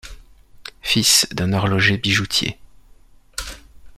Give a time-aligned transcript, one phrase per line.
[0.81, 2.57] Fils d'un horloger-bijoutier.